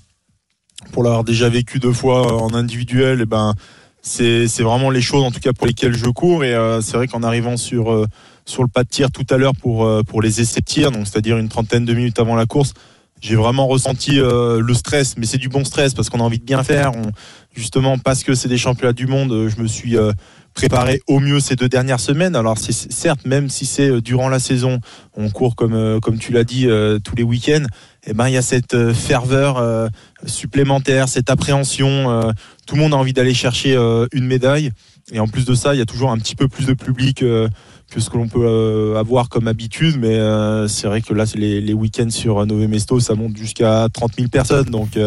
Pour 0.93 1.05
l'avoir 1.05 1.23
déjà 1.23 1.49
vécu 1.49 1.79
deux 1.79 1.93
fois 1.93 2.27
euh, 2.27 2.39
en 2.39 2.55
individuel, 2.55 3.21
et 3.21 3.27
ben 3.27 3.55
c'est 4.01 4.47
vraiment 4.63 4.91
les 4.91 5.01
choses 5.01 5.23
en 5.23 5.31
tout 5.31 5.39
cas 5.39 5.53
pour 5.53 5.67
lesquelles 5.67 5.95
je 5.95 6.07
cours. 6.07 6.45
Et 6.45 6.55
euh, 6.55 6.81
c'est 6.81 6.97
vrai 6.97 7.07
qu'en 7.07 7.23
arrivant 7.23 7.57
sur 7.57 8.07
sur 8.47 8.63
le 8.63 8.69
pas 8.69 8.83
de 8.85 8.89
tir 8.89 9.11
tout 9.11 9.27
à 9.31 9.37
l'heure 9.37 9.55
pour 9.55 9.89
pour 10.05 10.23
les 10.23 10.41
essais 10.41 10.61
de 10.61 10.65
tir, 10.65 10.91
donc 10.91 11.07
c'est-à-dire 11.07 11.37
une 11.37 11.49
trentaine 11.49 11.85
de 11.85 11.93
minutes 11.93 12.19
avant 12.19 12.35
la 12.35 12.47
course. 12.47 12.73
J'ai 13.23 13.37
vraiment 13.37 13.69
ressenti 13.69 14.19
euh, 14.19 14.61
le 14.61 14.75
stress, 14.75 15.17
mais 15.17 15.27
c'est 15.27 15.39
du 15.39 15.49
bon 15.49 15.65
stress 15.65 15.95
parce 15.95 16.11
qu'on 16.11 16.19
a 16.19 16.25
envie 16.25 16.41
de 16.41 16.45
bien 16.45 16.65
faire. 16.65 16.91
On, 16.97 17.13
justement, 17.55 17.97
parce 17.97 18.25
que 18.25 18.35
c'est 18.35 18.49
des 18.49 18.59
championnats 18.59 18.93
du 18.93 19.07
monde, 19.07 19.31
euh, 19.31 19.49
je 19.49 19.63
me 19.63 19.69
suis 19.69 19.97
euh, 19.97 20.13
préparé 20.55 21.01
au 21.07 21.21
mieux 21.21 21.41
ces 21.41 21.57
deux 21.57 21.69
dernières 21.69 22.01
semaines. 22.01 22.37
Alors 22.37 22.59
c'est 22.59 22.73
certes, 22.73 23.25
même 23.25 23.49
si 23.49 23.67
c'est 23.67 23.89
euh, 23.89 24.01
durant 24.01 24.29
la 24.29 24.39
saison, 24.39 24.81
on 25.15 25.31
court 25.31 25.57
comme 25.57 25.75
euh, 25.75 26.01
comme 26.01 26.19
tu 26.19 26.33
l'as 26.33 26.45
dit 26.45 26.67
euh, 26.67 26.99
tous 26.99 27.17
les 27.17 27.23
week-ends. 27.23 27.65
Et 28.05 28.13
ben 28.13 28.29
il 28.29 28.35
y 28.35 28.37
a 28.37 28.43
cette 28.43 28.93
ferveur 28.93 29.89
supplémentaire, 30.27 31.09
cette 31.09 31.31
appréhension. 31.31 32.33
tout 32.67 32.75
le 32.75 32.81
monde 32.81 32.95
a 32.95 32.97
envie 32.97 33.13
d'aller 33.13 33.33
chercher 33.33 33.77
une 34.13 34.27
médaille. 34.27 34.73
Et 35.13 35.21
en 35.21 35.29
plus 35.29 35.45
de 35.45 35.55
ça, 35.55 35.73
il 35.73 35.79
y 35.79 35.81
a 35.81 35.87
toujours 35.87 36.11
un 36.11 36.19
petit 36.19 36.35
peu 36.35 36.49
plus 36.49 36.67
de 36.67 36.73
public 36.73 37.23
que 37.93 38.01
ce 38.01 38.11
que 38.11 38.17
l'on 38.17 38.29
peut 38.29 38.45
euh, 38.45 38.99
avoir 38.99 39.29
comme 39.29 39.49
habitude. 39.49 39.97
Mais 39.99 40.19
euh, 40.19 40.67
c'est 40.69 40.87
vrai 40.87 41.03
que 41.03 41.13
là, 41.13 41.25
les, 41.35 41.61
les 41.61 41.75
week-ends 41.75 42.11
sur 42.11 42.39
euh, 42.39 42.47
Nové 42.47 42.67
Mesto, 42.67 43.01
ça 43.01 43.15
monte 43.15 43.37
jusqu'à 43.37 43.89
30 43.93 44.13
000 44.17 44.29
personnes. 44.29 44.71
Donc 44.71 44.99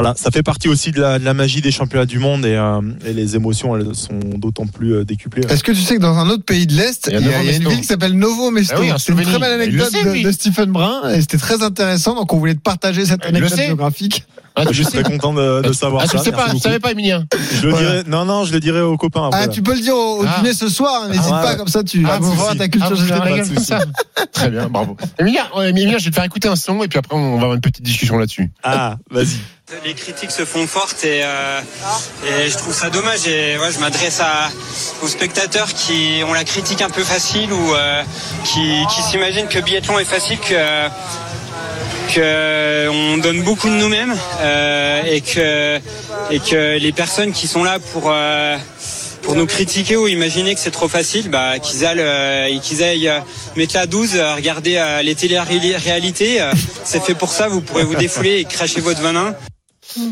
voilà, 0.00 0.14
ça 0.16 0.30
fait 0.30 0.42
partie 0.42 0.68
aussi 0.68 0.90
de 0.92 1.00
la, 1.00 1.18
de 1.18 1.24
la 1.24 1.34
magie 1.34 1.60
des 1.60 1.70
championnats 1.70 2.06
du 2.06 2.18
monde 2.18 2.44
et, 2.46 2.54
euh, 2.54 2.80
et 3.04 3.12
les 3.12 3.36
émotions, 3.36 3.76
elles 3.76 3.94
sont 3.94 4.18
d'autant 4.36 4.66
plus 4.66 4.94
euh, 4.94 5.04
décuplées. 5.04 5.42
Est-ce 5.48 5.62
que 5.64 5.72
tu 5.72 5.80
sais 5.80 5.96
que 5.96 6.00
dans 6.00 6.16
un 6.18 6.28
autre 6.30 6.44
pays 6.44 6.66
de 6.66 6.74
l'Est, 6.74 7.08
Il 7.10 7.14
y 7.14 7.16
a 7.16 7.20
il 7.20 7.26
y 7.26 7.28
a, 7.28 7.32
Novo 7.32 7.42
il 7.42 7.46
y 7.46 7.50
a 7.50 7.52
une 7.52 7.58
Mesto. 7.58 7.70
ville 7.70 7.80
qui 7.80 7.86
s'appelle 7.86 8.12
Novo 8.12 8.50
Mesto 8.50 8.74
Ah 8.76 8.80
oui, 8.80 8.92
C'est 8.98 9.12
une 9.12 9.22
très 9.22 9.38
belle 9.38 9.60
anecdote 9.60 9.90
sait, 9.90 10.22
de, 10.22 10.32
Stephen 10.32 10.70
Brun 10.72 11.10
et 11.10 11.20
c'était 11.20 11.38
très 11.38 11.62
intéressant. 11.62 12.14
Donc 12.14 12.32
on 12.32 12.38
voulait 12.38 12.54
te 12.54 12.60
partager 12.60 13.04
cette 13.06 13.24
anecdote 13.24 13.56
géographique. 13.56 14.24
Ah, 14.60 14.64
Je 14.72 14.82
suis 14.82 14.86
très 14.86 15.04
content 15.04 15.32
de, 15.32 15.62
de 15.62 15.72
savoir 15.72 16.02
Ah, 16.02 16.06
ça. 16.06 16.10
tu 16.12 16.16
le 16.18 16.22
sais 16.24 16.32
pas, 16.32 16.46
je 16.52 16.58
savais 16.58 16.80
pas, 16.80 16.90
Emilien. 16.90 17.24
Je 17.54 17.62
le 17.66 17.70
Voilà. 17.70 17.90
dirai, 18.02 18.02
non, 18.10 18.24
non, 18.24 18.44
je 18.44 18.52
le 18.52 18.58
dirai 18.58 18.80
aux 18.80 18.96
copains. 18.96 19.26
après. 19.28 19.42
Ah, 19.44 19.46
tu 19.48 19.62
peux 19.62 19.72
le 19.74 19.80
dire 19.80 19.94
au, 19.94 20.22
au 20.22 20.24
Ah. 20.26 20.38
dîner 20.40 20.52
ce 20.52 20.68
soir, 20.68 21.02
hein, 21.04 21.08
n'hésite 21.10 21.30
Ah, 21.32 21.42
pas, 21.42 21.54
comme 21.54 21.68
ça 21.68 21.84
tu 21.84 22.04
Ah, 22.04 22.18
vas 22.18 22.30
voir 22.30 22.56
ta 22.56 22.64
Ah, 22.64 22.68
culture 22.68 22.96
générale. 22.96 23.32
régal 23.34 23.46
comme 23.48 23.58
ça. 23.62 23.78
Très 24.32 24.50
bien, 24.50 24.68
bravo. 24.68 24.96
Emilien, 25.20 25.44
ouais, 25.56 25.70
Emilien, 25.70 25.98
je 25.98 26.06
vais 26.06 26.10
te 26.10 26.14
faire 26.16 26.24
écouter 26.24 26.48
un 26.48 26.56
son 26.56 26.82
et 26.82 26.88
puis 26.88 26.98
après 26.98 27.14
on 27.16 27.30
va 27.36 27.42
avoir 27.42 27.54
une 27.54 27.60
petite 27.60 27.84
discussion 27.84 28.18
là-dessus. 28.18 28.50
Ah, 28.64 28.96
vas-y. 29.12 29.36
Les 29.84 29.92
critiques 29.92 30.30
se 30.30 30.46
font 30.46 30.66
fortes 30.66 31.04
et, 31.04 31.20
euh, 31.22 31.60
et 32.26 32.48
je 32.48 32.56
trouve 32.56 32.74
ça 32.74 32.88
dommage. 32.88 33.26
Et 33.26 33.58
ouais, 33.58 33.70
je 33.70 33.78
m'adresse 33.80 34.22
aux 35.02 35.08
spectateurs 35.08 35.74
qui 35.74 36.22
ont 36.26 36.32
la 36.32 36.44
critique 36.44 36.80
un 36.80 36.88
peu 36.88 37.04
facile 37.04 37.52
ou 37.52 37.74
euh, 37.74 38.02
qui, 38.44 38.82
qui 38.94 39.02
s'imaginent 39.02 39.46
que 39.48 39.58
biathlon 39.58 39.98
est 39.98 40.06
facile, 40.06 40.38
que, 40.38 40.88
que 42.14 42.88
on 42.88 43.18
donne 43.18 43.42
beaucoup 43.42 43.68
de 43.68 43.74
nous-mêmes 43.74 44.16
euh, 44.40 45.02
et 45.04 45.20
que 45.20 46.78
les 46.78 46.92
personnes 46.92 47.32
qui 47.32 47.46
sont 47.46 47.62
là 47.62 47.78
pour 47.92 48.10
pour 49.28 49.36
nous 49.36 49.46
critiquer 49.46 49.94
ou 49.96 50.08
imaginer 50.08 50.54
que 50.54 50.60
c'est 50.60 50.70
trop 50.70 50.88
facile, 50.88 51.28
bah, 51.28 51.58
qu'ils 51.58 51.84
aillent, 51.84 52.00
euh, 52.00 52.58
qu'ils 52.60 52.82
aillent 52.82 53.12
mettre 53.56 53.74
la 53.74 53.86
12, 53.86 54.16
euh, 54.16 54.34
regarder 54.34 54.82
les 55.02 55.14
télé-réalités. 55.14 56.40
c'est 56.84 57.02
fait 57.02 57.14
pour 57.14 57.30
ça, 57.30 57.48
vous 57.48 57.60
pourrez 57.60 57.84
vous 57.84 57.94
défouler 57.94 58.38
et 58.38 58.44
cracher 58.44 58.80
votre 58.80 59.02
venin. 59.02 59.34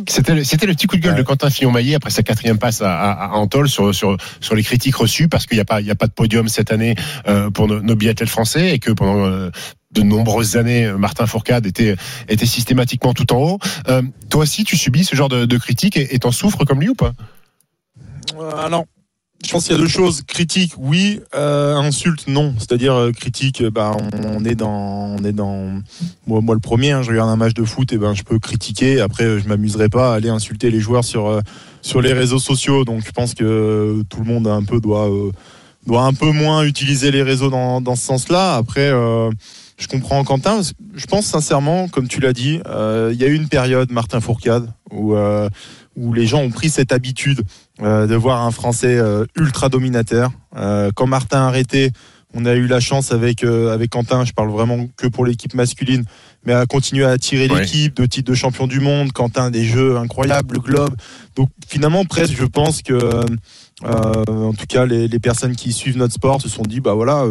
C'était 0.08 0.34
le, 0.34 0.44
c'était 0.44 0.66
le 0.66 0.74
petit 0.74 0.86
coup 0.86 0.96
de 0.96 1.00
gueule 1.02 1.12
Ouais. 1.12 1.18
de 1.18 1.24
Quentin 1.24 1.50
Fillon-Maillet 1.50 1.94
après 1.94 2.10
sa 2.10 2.22
quatrième 2.22 2.58
passe 2.58 2.82
à, 2.82 2.94
à, 2.94 3.26
à 3.26 3.28
Antol 3.36 3.68
sur, 3.68 3.94
sur, 3.94 4.16
sur 4.40 4.54
les 4.54 4.62
critiques 4.62 4.96
reçues 4.96 5.28
parce 5.28 5.46
qu'il 5.46 5.56
n'y 5.56 5.60
a 5.60 5.64
pas, 5.64 5.80
il 5.80 5.86
y 5.86 5.90
a 5.90 5.94
pas 5.94 6.06
de 6.06 6.12
podium 6.12 6.48
cette 6.48 6.72
année 6.72 6.94
euh, 7.28 7.50
pour 7.50 7.68
nos, 7.68 7.80
nos 7.80 7.94
biathlètes 7.96 8.28
français 8.28 8.74
et 8.74 8.78
que 8.78 8.90
pendant 8.92 9.26
euh, 9.26 9.50
de 9.92 10.02
nombreuses 10.02 10.56
années, 10.56 10.84
euh, 10.86 10.98
Martin 10.98 11.26
Fourcade 11.26 11.66
était, 11.66 11.96
était 12.28 12.46
systématiquement 12.46 13.14
tout 13.14 13.32
en 13.32 13.38
haut. 13.38 13.58
Euh, 13.88 14.02
toi 14.30 14.42
aussi, 14.42 14.64
tu 14.64 14.76
subis 14.76 15.04
ce 15.04 15.14
genre 15.16 15.28
de, 15.28 15.44
de 15.46 15.58
critiques 15.58 15.96
et 15.96 16.14
et 16.14 16.18
t'en 16.18 16.32
souffres 16.32 16.64
comme 16.64 16.80
lui 16.80 16.88
ou 16.88 16.94
pas? 16.94 17.12
Euh, 18.38 18.50
Alors, 18.56 18.84
je 19.44 19.52
pense 19.52 19.64
qu'il 19.64 19.76
y 19.76 19.78
a 19.78 19.80
deux 19.80 19.88
choses. 19.88 20.22
Critique, 20.22 20.72
oui. 20.78 21.20
Euh, 21.34 21.76
insulte, 21.76 22.26
non. 22.26 22.54
C'est-à-dire 22.58 22.94
euh, 22.94 23.12
critique, 23.12 23.60
euh, 23.60 23.70
bah, 23.70 23.96
on, 24.14 24.44
est 24.44 24.54
dans, 24.54 25.16
on 25.16 25.22
est 25.24 25.32
dans. 25.32 25.82
Moi, 26.26 26.54
le 26.54 26.60
premier, 26.60 26.92
hein, 26.92 27.02
je 27.02 27.10
regarde 27.10 27.30
un 27.30 27.36
match 27.36 27.54
de 27.54 27.64
foot, 27.64 27.92
et 27.92 27.98
ben 27.98 28.14
je 28.14 28.22
peux 28.22 28.38
critiquer. 28.38 29.00
Après, 29.00 29.38
je 29.38 29.46
m'amuserai 29.46 29.88
pas 29.88 30.12
à 30.12 30.16
aller 30.16 30.30
insulter 30.30 30.70
les 30.70 30.80
joueurs 30.80 31.04
sur 31.04 31.40
sur 31.82 32.00
les 32.00 32.12
réseaux 32.12 32.38
sociaux. 32.38 32.84
Donc, 32.84 33.04
je 33.06 33.12
pense 33.12 33.34
que 33.34 34.02
tout 34.08 34.20
le 34.20 34.26
monde 34.26 34.48
un 34.48 34.64
peu 34.64 34.80
doit 34.80 35.08
doit 35.86 36.02
un 36.02 36.14
peu 36.14 36.32
moins 36.32 36.64
utiliser 36.64 37.10
les 37.10 37.22
réseaux 37.22 37.50
dans 37.50 37.96
ce 37.96 38.04
sens-là. 38.04 38.56
Après. 38.56 38.90
je 39.78 39.86
comprends 39.88 40.24
Quentin. 40.24 40.62
Je 40.94 41.06
pense 41.06 41.26
sincèrement, 41.26 41.88
comme 41.88 42.08
tu 42.08 42.20
l'as 42.20 42.32
dit, 42.32 42.60
il 42.64 43.16
y 43.16 43.24
a 43.24 43.28
eu 43.28 43.34
une 43.34 43.48
période, 43.48 43.92
Martin 43.92 44.20
Fourcade, 44.20 44.72
où, 44.90 45.14
où 45.96 46.12
les 46.12 46.26
gens 46.26 46.40
ont 46.42 46.50
pris 46.50 46.68
cette 46.70 46.92
habitude 46.92 47.42
euh, 47.82 48.06
de 48.06 48.14
voir 48.14 48.42
un 48.42 48.50
Français 48.50 48.96
euh, 48.96 49.24
ultra 49.36 49.68
dominateur. 49.68 50.30
Euh, 50.56 50.90
quand 50.94 51.06
Martin 51.06 51.42
a 51.42 51.46
arrêté, 51.46 51.90
on 52.34 52.44
a 52.44 52.54
eu 52.54 52.66
la 52.66 52.80
chance 52.80 53.12
avec 53.12 53.44
avec 53.44 53.90
Quentin, 53.90 54.24
je 54.26 54.32
parle 54.32 54.50
vraiment 54.50 54.88
que 54.96 55.06
pour 55.06 55.24
l'équipe 55.24 55.54
masculine, 55.54 56.04
mais 56.44 56.52
à 56.52 56.66
continuer 56.66 57.04
à 57.04 57.10
attirer 57.10 57.48
Ouais. 57.48 57.60
l'équipe 57.60 57.96
de 57.96 58.04
titre 58.04 58.30
de 58.30 58.34
champion 58.36 58.66
du 58.66 58.80
monde. 58.80 59.12
Quentin 59.12 59.50
des 59.50 59.64
jeux 59.64 59.96
incroyables, 59.96 60.54
le 60.54 60.60
globe. 60.60 60.94
Donc 61.34 61.48
finalement 61.66 62.04
presque, 62.04 62.34
je 62.36 62.44
pense 62.44 62.82
que 62.82 62.92
euh, 62.92 64.24
en 64.28 64.52
tout 64.52 64.66
cas 64.68 64.84
les, 64.86 65.08
les 65.08 65.18
personnes 65.18 65.56
qui 65.56 65.72
suivent 65.72 65.96
notre 65.96 66.14
sport 66.14 66.40
se 66.42 66.48
sont 66.48 66.62
dit 66.62 66.80
bah 66.80 66.94
voilà, 66.94 67.24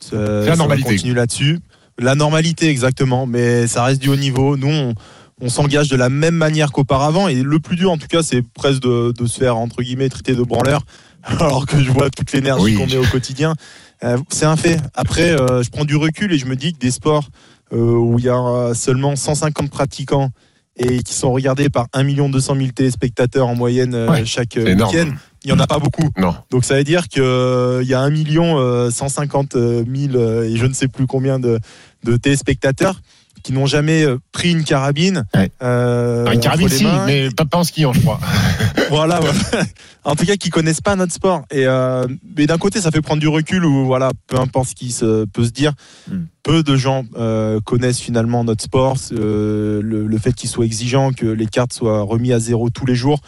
ça, 0.00 0.16
la 0.16 0.56
normalité. 0.56 0.88
continue 0.90 1.14
là-dessus. 1.14 1.58
La 1.98 2.14
normalité 2.14 2.68
exactement, 2.68 3.26
mais 3.26 3.66
ça 3.66 3.84
reste 3.84 4.00
du 4.02 4.08
haut 4.08 4.16
niveau. 4.16 4.56
Nous 4.56 4.68
on, 4.68 4.94
on 5.40 5.48
s'engage 5.48 5.88
de 5.88 5.96
la 5.96 6.08
même 6.08 6.34
manière 6.34 6.72
qu'auparavant. 6.72 7.28
Et 7.28 7.42
le 7.42 7.58
plus 7.58 7.76
dur, 7.76 7.90
en 7.90 7.98
tout 7.98 8.06
cas, 8.06 8.22
c'est 8.22 8.42
presque 8.42 8.80
de, 8.82 9.12
de 9.12 9.26
se 9.26 9.38
faire, 9.38 9.56
entre 9.56 9.82
guillemets, 9.82 10.08
traiter 10.08 10.34
de 10.34 10.42
branleur, 10.42 10.82
alors 11.22 11.66
que 11.66 11.78
je 11.82 11.90
vois 11.90 12.10
toute 12.10 12.32
l'énergie 12.32 12.64
Oui. 12.64 12.74
qu'on 12.76 12.86
met 12.86 12.96
au 12.96 13.04
quotidien. 13.10 13.54
Euh, 14.02 14.18
c'est 14.30 14.46
un 14.46 14.56
fait. 14.56 14.78
Après, 14.94 15.30
euh, 15.30 15.62
je 15.62 15.70
prends 15.70 15.84
du 15.84 15.96
recul 15.96 16.32
et 16.32 16.38
je 16.38 16.46
me 16.46 16.56
dis 16.56 16.72
que 16.72 16.78
des 16.78 16.90
sports 16.90 17.28
euh, 17.72 17.76
où 17.76 18.18
il 18.18 18.24
y 18.24 18.28
a 18.28 18.72
seulement 18.74 19.16
150 19.16 19.70
pratiquants 19.70 20.30
et 20.76 21.02
qui 21.02 21.14
sont 21.14 21.32
regardés 21.32 21.68
par 21.70 21.86
1 21.92 22.04
200 22.28 22.56
000 22.56 22.68
téléspectateurs 22.74 23.46
en 23.46 23.54
moyenne 23.54 23.94
Ouais, 24.08 24.24
chaque 24.24 24.56
week-end, 24.56 25.12
il 25.44 25.46
n'y 25.46 25.52
en 25.52 25.60
a 25.60 25.66
pas 25.68 25.78
beaucoup. 25.78 26.08
Non. 26.16 26.34
Donc 26.50 26.64
ça 26.64 26.74
veut 26.76 26.84
dire 26.84 27.06
qu'il 27.08 27.22
y 27.22 27.94
a 27.94 28.00
1 28.00 28.10
million 28.10 28.58
euh, 28.58 28.90
150 28.90 29.52
000 29.52 29.86
euh, 30.16 30.42
et 30.44 30.56
je 30.56 30.66
ne 30.66 30.74
sais 30.74 30.88
plus 30.88 31.06
combien 31.06 31.38
de, 31.38 31.60
de 32.02 32.16
téléspectateurs 32.16 33.00
qui 33.44 33.52
n'ont 33.52 33.66
jamais 33.66 34.02
euh, 34.04 34.18
pris 34.32 34.50
une 34.50 34.64
carabine. 34.64 35.24
Ouais. 35.34 35.50
euh, 35.62 36.28
Une 36.32 36.40
carabine, 36.40 36.68
si, 36.68 36.84
mais 37.06 37.28
pas, 37.30 37.44
pas 37.44 37.58
en 37.58 37.64
skiant, 37.64 37.92
je 37.92 38.00
crois. 38.00 38.18
voilà, 38.88 39.20
ouais. 39.20 39.28
en 40.04 40.16
tout 40.16 40.24
cas 40.24 40.36
qui 40.36 40.48
connaissent 40.50 40.80
pas 40.80 40.96
notre 40.96 41.12
sport 41.12 41.42
et 41.50 41.66
euh, 41.66 42.06
mais 42.36 42.46
d'un 42.46 42.58
côté 42.58 42.80
ça 42.80 42.90
fait 42.90 43.00
prendre 43.00 43.20
du 43.20 43.28
recul 43.28 43.64
ou 43.64 43.84
voilà 43.86 44.10
peu 44.26 44.38
importe 44.38 44.70
ce 44.70 44.74
qui 44.74 44.90
se, 44.92 45.24
peut 45.26 45.44
se 45.44 45.50
dire 45.50 45.72
Mm. 46.10 46.24
peu 46.42 46.62
de 46.62 46.76
gens 46.76 47.04
euh, 47.16 47.60
connaissent 47.64 48.00
finalement 48.00 48.44
notre 48.44 48.62
sport 48.64 48.96
le, 49.10 49.80
le 49.82 50.18
fait 50.18 50.32
qu'il 50.34 50.50
soit 50.50 50.66
exigeant 50.66 51.12
que 51.12 51.24
les 51.24 51.46
cartes 51.46 51.72
soient 51.72 52.02
remis 52.02 52.32
à 52.34 52.38
zéro 52.38 52.68
tous 52.68 52.84
les 52.84 52.94
jours 52.94 53.20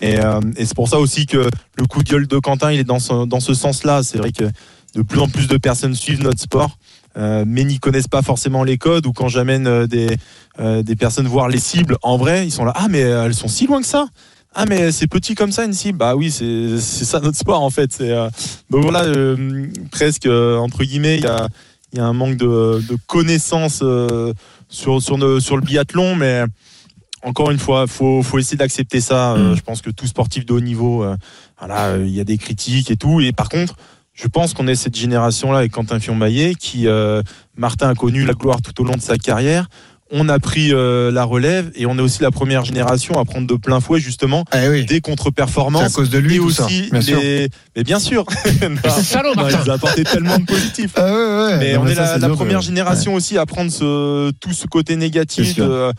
et, 0.00 0.14
et 0.56 0.64
c'est 0.66 0.74
pour 0.74 0.88
ça 0.88 0.98
aussi 0.98 1.26
que 1.26 1.48
le 1.76 1.86
coup 1.86 2.02
de 2.02 2.08
gueule 2.10 2.26
de 2.26 2.38
Quentin 2.40 2.72
il 2.72 2.80
est 2.80 2.84
dans 2.84 2.98
ce, 2.98 3.24
dans 3.26 3.38
ce 3.40 3.54
sens 3.54 3.84
là 3.84 4.02
c'est 4.02 4.18
vrai 4.18 4.32
que 4.32 4.44
de 4.96 5.02
plus 5.02 5.20
en 5.20 5.28
plus 5.28 5.46
de 5.46 5.56
personnes 5.56 5.94
suivent 5.94 6.22
notre 6.22 6.40
sport 6.40 6.76
euh, 7.16 7.44
mais 7.46 7.64
n'y 7.64 7.78
connaissent 7.78 8.08
pas 8.08 8.22
forcément 8.22 8.64
les 8.64 8.78
codes 8.78 9.06
ou 9.06 9.12
quand 9.12 9.28
j'amène 9.28 9.66
euh, 9.66 9.86
des, 9.86 10.16
euh, 10.58 10.82
des 10.82 10.96
personnes 10.96 11.26
voir 11.26 11.48
les 11.48 11.58
cibles 11.58 11.96
en 12.02 12.16
vrai 12.16 12.46
ils 12.46 12.50
sont 12.50 12.64
là 12.64 12.72
ah 12.74 12.88
mais 12.88 13.00
elles 13.00 13.34
sont 13.34 13.48
si 13.48 13.66
loin 13.66 13.80
que 13.80 13.86
ça 13.86 14.06
ah 14.54 14.66
mais 14.66 14.92
c'est 14.92 15.06
petit 15.06 15.34
comme 15.34 15.52
ça 15.52 15.64
une 15.64 15.72
cible 15.72 15.98
bah 15.98 16.14
oui 16.14 16.30
c'est 16.30 16.78
c'est 16.78 17.04
ça 17.04 17.20
notre 17.20 17.36
sport 17.36 17.62
en 17.62 17.70
fait 17.70 17.92
c'est 17.92 18.10
euh, 18.10 18.28
donc 18.70 18.82
voilà 18.82 19.04
euh, 19.04 19.66
presque 19.90 20.26
euh, 20.26 20.56
entre 20.58 20.84
guillemets 20.84 21.16
il 21.16 21.24
y 21.24 21.26
a 21.26 21.48
il 21.92 21.98
y 21.98 22.00
a 22.00 22.04
un 22.04 22.12
manque 22.12 22.36
de, 22.36 22.82
de 22.88 22.96
connaissances 23.06 23.82
sur 24.68 25.02
sur 25.02 25.16
le 25.18 25.40
sur 25.40 25.56
le 25.56 25.62
biathlon 25.62 26.16
mais 26.16 26.44
encore 27.22 27.50
une 27.50 27.58
fois 27.58 27.86
faut 27.86 28.22
faut 28.22 28.38
essayer 28.38 28.56
d'accepter 28.56 29.00
ça 29.00 29.36
Mm. 29.36 29.54
je 29.54 29.60
pense 29.60 29.80
que 29.82 29.90
tout 29.90 30.06
sportif 30.06 30.44
de 30.46 30.52
haut 30.52 30.60
niveau 30.60 31.04
voilà 31.58 31.96
il 31.96 32.10
y 32.10 32.20
a 32.20 32.24
des 32.24 32.38
critiques 32.38 32.90
et 32.90 32.96
tout 32.96 33.20
et 33.20 33.32
par 33.32 33.48
contre 33.48 33.76
je 34.14 34.28
pense 34.28 34.54
qu'on 34.54 34.66
est 34.68 34.74
cette 34.76 34.96
génération 34.96 35.52
là 35.52 35.58
avec 35.58 35.72
Quentin 35.72 35.98
Fion-Maillet 35.98 36.54
qui 36.54 36.86
euh, 36.86 37.22
Martin 37.56 37.88
a 37.88 37.94
connu 37.94 38.24
la 38.24 38.32
gloire 38.32 38.62
tout 38.62 38.80
au 38.80 38.84
long 38.84 38.94
de 38.94 39.02
sa 39.02 39.16
carrière 39.18 39.66
on 40.10 40.28
a 40.28 40.38
pris 40.38 40.72
euh, 40.72 41.10
la 41.10 41.24
relève 41.24 41.72
et 41.74 41.86
on 41.86 41.98
est 41.98 42.02
aussi 42.02 42.22
la 42.22 42.30
première 42.30 42.64
génération 42.64 43.18
à 43.18 43.24
prendre 43.24 43.46
de 43.46 43.54
plein 43.54 43.80
fouet 43.80 43.98
justement 43.98 44.44
Eh 44.54 44.68
oui. 44.68 44.84
des 44.84 44.94
C'est 44.94 44.96
à 44.96 45.00
contre-performances 45.00 45.92
cause 45.92 46.10
de 46.10 46.18
lui 46.18 46.36
et 46.36 46.38
tout 46.38 46.50
ça. 46.50 46.66
aussi 46.66 46.88
Bien 46.90 47.00
les 47.00 47.48
mais 47.74 47.82
bien 47.84 47.98
sûr 47.98 48.24
Non, 48.62 48.90
salaud, 49.02 49.34
non, 49.34 49.48
il 49.48 49.70
a 49.70 49.74
apporté 49.74 50.04
tellement 50.04 50.38
de 50.38 50.44
positifs 50.44 50.92
Ah 50.94 51.06
ouais, 51.06 51.12
ouais. 51.12 51.58
mais 51.58 51.72
Non, 51.74 51.82
on 51.82 51.86
est 51.86 51.94
ça, 51.94 52.18
la, 52.18 52.28
première 52.28 52.60
génération 52.60 53.14
aussi 53.14 53.38
à 53.38 53.46
prendre 53.46 53.72
ce, 53.72 54.30
tout 54.40 54.52
ce 54.52 54.66
côté 54.66 54.94
négatif 54.96 55.56
de 55.56 55.62
euh, 55.62 55.92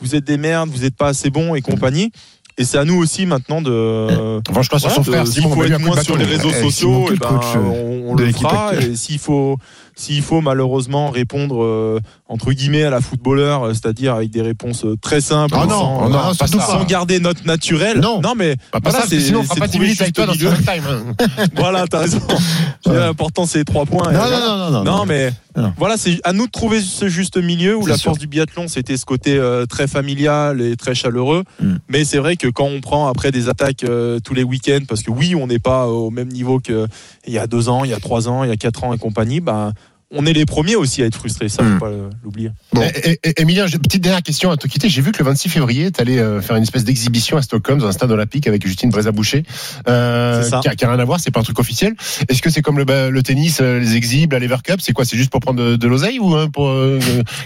vous 0.00 0.14
êtes 0.14 0.24
des 0.24 0.38
merdes, 0.38 0.70
vous 0.70 0.82
n'êtes 0.82 0.96
pas 0.96 1.08
assez 1.08 1.28
bons 1.28 1.54
et 1.54 1.60
compagnie. 1.60 2.12
Et 2.58 2.64
c'est 2.64 2.76
à 2.78 2.84
nous 2.84 2.96
aussi 2.96 3.24
maintenant 3.24 3.62
de. 3.62 4.40
Franchement, 4.50 4.78
sur 4.78 4.90
son 4.90 5.04
frère, 5.04 5.26
s'il 5.26 5.44
faut 5.44 5.62
être 5.62 5.78
moins 5.78 6.02
sur 6.02 6.16
les 6.16 6.24
réseaux 6.24 6.50
Eh, 6.50 6.62
sociaux, 6.62 7.08
le 7.08 7.16
ben, 7.16 7.40
euh, 7.56 8.02
on, 8.04 8.16
le 8.16 8.32
fera. 8.32 8.74
Et 8.74 8.96
s'il 8.96 9.20
faut, 9.20 9.58
s'il 9.98 10.22
faut 10.22 10.40
malheureusement 10.40 11.10
répondre 11.10 11.62
euh, 11.64 11.98
entre 12.28 12.52
guillemets 12.52 12.84
à 12.84 12.90
la 12.90 13.00
footballeur, 13.00 13.64
euh, 13.64 13.72
c'est-à-dire 13.74 14.14
avec 14.14 14.30
des 14.30 14.42
réponses 14.42 14.84
euh, 14.84 14.96
très 15.00 15.20
simples, 15.20 15.54
Ah 15.58 15.66
non, 15.66 15.70
sans, 15.70 16.08
non, 16.08 16.18
pas 16.38 16.46
sans 16.46 16.60
ça. 16.60 16.84
garder 16.88 17.18
notre 17.18 17.44
naturel. 17.44 17.98
Non. 17.98 18.20
mais 18.36 18.54
pas 18.70 18.78
Voilà, 18.82 19.06
c'est- 19.08 19.18
sinon 19.20 19.40
on 19.40 19.42
fera 19.42 19.56
pas 19.56 19.66
10 19.66 19.72
trouver 19.72 19.86
minutes 19.86 20.00
avec 20.00 20.14
toi 20.14 20.26
dans 20.26 20.32
le 20.32 20.38
time. 20.38 20.84
hein. 20.88 21.46
voilà, 21.56 21.86
t'as 21.88 21.98
raison. 21.98 22.20
L'important 22.86 23.44
c'est 23.46 23.58
les 23.58 23.64
trois 23.64 23.84
points. 23.86 24.12
Non, 24.12 24.18
non, 24.30 24.56
non, 24.58 24.70
non, 24.70 24.84
Non, 24.84 25.04
mais 25.06 25.32
voilà, 25.76 25.96
c'est 25.96 26.20
à 26.22 26.32
nous 26.32 26.46
de 26.46 26.50
trouver 26.52 26.80
ce 26.80 27.08
juste 27.08 27.36
milieu 27.36 27.76
où 27.76 27.84
la 27.86 27.96
sûr. 27.96 28.10
force 28.12 28.18
du 28.20 28.28
biathlon, 28.28 28.68
c'était 28.68 28.96
ce 28.96 29.04
côté 29.04 29.36
euh, 29.36 29.66
très 29.66 29.88
familial 29.88 30.60
et 30.60 30.76
très 30.76 30.94
chaleureux. 30.94 31.42
Mm. 31.60 31.74
Mais 31.88 32.04
c'est 32.04 32.18
vrai 32.18 32.36
que 32.36 32.46
quand 32.46 32.66
on 32.66 32.80
prend 32.80 33.08
après 33.08 33.32
des 33.32 33.48
attaques 33.48 33.82
euh, 33.82 34.20
tous 34.20 34.34
les 34.34 34.44
week-ends, 34.44 34.84
parce 34.88 35.02
que 35.02 35.10
oui, 35.10 35.34
on 35.34 35.48
n'est 35.48 35.58
pas 35.58 35.88
au 35.88 36.10
même 36.10 36.28
niveau 36.28 36.60
qu'il 36.60 36.86
y 37.26 37.38
a 37.38 37.46
deux 37.48 37.68
ans, 37.68 37.82
il 37.84 37.90
y 37.90 37.94
a 37.94 37.98
trois 37.98 38.28
ans, 38.28 38.44
il 38.44 38.50
y 38.50 38.52
a 38.52 38.56
quatre 38.56 38.84
ans 38.84 38.92
et 38.92 38.98
compagnie, 38.98 39.40
bah, 39.40 39.72
on 40.10 40.24
est 40.24 40.32
les 40.32 40.46
premiers 40.46 40.74
aussi 40.76 41.02
à 41.02 41.06
être 41.06 41.16
frustrés. 41.16 41.48
Ça, 41.48 41.62
Mm. 41.62 41.72
faut 41.74 41.84
pas 41.84 41.90
euh, 41.90 42.08
l'oublier. 42.24 42.50
Bon. 42.72 42.82
Et- 42.82 43.10
et- 43.10 43.20
et- 43.28 43.40
Emilien, 43.42 43.66
petite 43.66 44.02
dernière 44.02 44.22
question 44.22 44.50
à 44.50 44.56
te 44.56 44.66
quitter. 44.66 44.88
J'ai 44.88 45.02
vu 45.02 45.12
que 45.12 45.18
le 45.18 45.24
26 45.26 45.48
février, 45.50 45.90
tu 45.92 46.00
allais 46.00 46.18
faire 46.40 46.56
une 46.56 46.62
espèce 46.62 46.84
d'exhibition 46.84 47.36
à 47.36 47.42
Stockholm 47.42 47.78
dans 47.78 47.86
un 47.86 47.92
stade 47.92 48.10
olympique 48.10 48.46
avec 48.46 48.66
Justine 48.66 48.90
Brézaboucher, 48.90 49.44
euh, 49.88 50.42
qui, 50.62 50.68
a, 50.68 50.74
qui 50.74 50.84
a 50.84 50.90
rien 50.90 50.98
à 50.98 51.04
voir, 51.04 51.20
c'est 51.20 51.30
pas 51.30 51.40
un 51.40 51.44
truc 51.44 51.58
officiel. 51.58 51.94
Est-ce 52.28 52.40
que 52.40 52.48
c'est 52.50 52.62
comme 52.62 52.78
le, 52.78 53.10
le 53.10 53.22
tennis, 53.22 53.58
euh, 53.60 53.78
les 53.78 53.96
exhibes, 53.96 54.32
la 54.32 54.38
Lever 54.38 54.56
Cup 54.64 54.80
C'est 54.82 54.92
quoi 54.92 55.04
C'est 55.04 55.16
juste 55.16 55.30
pour 55.30 55.40
prendre 55.40 55.62
de, 55.62 55.76
de 55.76 55.88
l'oseille 55.88 56.18
ou 56.18 56.34
hein, 56.34 56.48
pour 56.50 56.68
euh, 56.68 56.98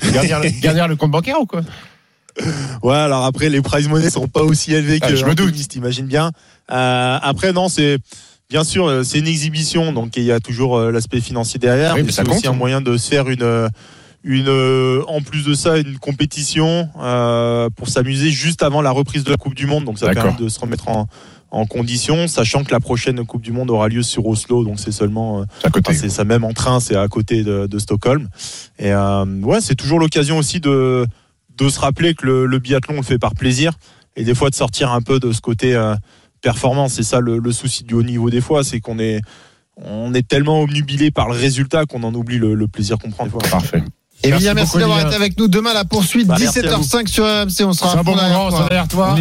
garnir, 0.13 0.41
garnir 0.61 0.87
le 0.89 0.97
compte 0.97 1.11
bancaire 1.11 1.41
ou 1.41 1.47
quoi? 1.47 1.63
Ouais, 2.83 2.95
alors 2.97 3.25
après, 3.25 3.49
les 3.51 3.61
prize 3.61 3.89
money 3.89 4.09
seront 4.09 4.29
pas 4.29 4.43
aussi 4.43 4.73
élevés 4.73 4.99
Ah, 5.03 5.09
que 5.09 5.17
je 5.17 5.25
me 5.27 5.35
doute. 5.35 5.51
tennis, 5.51 5.69
t'imagines 5.69 6.07
bien. 6.07 6.31
Euh, 6.71 7.19
après, 7.21 7.53
non, 7.53 7.69
c'est 7.69 7.99
bien 8.53 8.65
sûr, 8.65 8.87
euh, 8.87 9.03
c'est 9.03 9.19
une 9.19 9.27
exhibition, 9.27 9.95
donc 9.95 10.15
il 10.19 10.25
y 10.25 10.31
a 10.31 10.39
toujours 10.39 10.77
euh, 10.77 10.91
l'aspect 10.91 11.23
financier 11.23 11.59
derrière, 11.59 11.95
Oui, 11.95 12.03
mais 12.05 12.13
c'est 12.13 12.29
aussi 12.29 12.47
un 12.47 12.53
moyen 12.53 12.83
de 12.83 12.99
se 12.99 13.09
faire 13.09 13.31
une, 13.31 13.43
euh, 13.43 13.67
une, 14.25 14.49
euh, 14.49 15.03
en 15.09 15.23
plus 15.23 15.43
de 15.43 15.55
ça, 15.55 15.79
une 15.79 15.97
compétition 15.99 16.87
euh, 17.01 17.71
pour 17.75 17.89
s'amuser 17.89 18.31
juste 18.31 18.63
avant 18.63 18.83
la 18.83 18.91
reprise 18.91 19.25
de 19.25 19.31
la 19.31 19.39
Coupe 19.39 19.55
du 19.55 19.65
Monde, 19.67 19.87
donc 19.87 19.99
ça 19.99 20.11
permet 20.13 20.37
de 20.39 20.51
se 20.51 20.61
remettre 20.61 20.89
en, 20.89 21.07
en 21.51 21.65
condition, 21.65 22.29
sachant 22.29 22.63
que 22.63 22.73
la 22.73 22.81
prochaine 22.81 23.25
Coupe 23.25 23.41
du 23.41 23.53
Monde 23.53 23.71
aura 23.71 23.89
lieu 23.89 24.03
sur 24.03 24.27
Oslo, 24.27 24.65
donc 24.65 24.79
c'est 24.79 24.93
seulement 24.93 25.41
euh, 25.41 25.45
À 25.65 25.71
côté. 25.71 25.93
Enfin, 25.93 25.99
c'est 25.99 26.11
ça 26.11 26.25
même 26.25 26.45
en 26.45 26.53
train, 26.53 26.79
c'est 26.79 26.97
à 26.97 27.09
côté 27.09 27.45
de, 27.45 27.67
de 27.67 27.79
Stockholm. 27.79 28.29
Et 28.79 28.93
ouais, 28.95 29.63
c'est 29.63 29.77
toujours 29.77 29.99
l'occasion 29.99 30.37
aussi 30.37 30.61
de, 30.61 31.07
de 31.57 31.69
se 31.71 31.81
rappeler 31.81 32.13
que 32.15 32.27
le, 32.27 32.45
le 32.45 32.59
biathlon 32.59 32.97
on 32.97 33.01
le 33.01 33.03
fait 33.03 33.19
par 33.19 33.35
plaisir. 33.35 33.73
Et 34.15 34.25
des 34.25 34.35
fois 34.35 34.51
de 34.51 34.55
sortir 34.55 34.93
un 34.93 35.01
peu 35.01 35.19
de 35.21 35.33
ce 35.33 35.41
côté 35.41 35.75
performance. 36.43 36.93
C'est 36.95 37.03
ça 37.03 37.21
le, 37.21 37.39
le 37.39 37.53
souci 37.53 37.85
du 37.85 37.95
haut 37.95 38.03
niveau 38.03 38.29
des 38.29 38.41
fois, 38.43 38.63
c'est 38.65 38.81
qu'on 38.81 38.99
est 38.99 39.21
on 39.77 40.13
est 40.13 40.27
tellement 40.29 40.61
omnubilé 40.61 41.11
par 41.11 41.29
le 41.29 41.35
résultat 41.35 41.87
qu'on 41.87 42.03
en 42.03 42.15
oublie 42.15 42.39
le, 42.39 42.55
le 42.55 42.69
plaisir 42.69 42.99
qu'on 42.99 43.11
prend. 43.11 43.25
des 43.25 43.31
fois. 43.31 43.41
Parfait. 43.51 43.83
Emilia, 44.25 44.55
Merci 44.55 44.77
merci 44.77 44.79
d'avoir 44.79 45.01
été 45.05 45.17
avec 45.17 45.37
nous. 45.37 45.49
Demain, 45.49 45.75
la 45.75 45.85
poursuite, 45.85 46.29
Bah, 46.29 46.37
merci 46.39 46.61
à 46.61 46.63
17h05 46.63 47.09
sur 47.09 47.25
RMC. 47.25 47.65
On 47.67 47.73
sera 47.73 47.99
un 47.99 48.03
bon 48.05 48.15
derrière 48.15 48.33
moment, 48.39 48.47
on 48.47 48.49
toi. 48.51 48.59
sera 48.59 48.69
derrière 48.69 48.87
toi. 48.89 49.15
On 49.15 49.17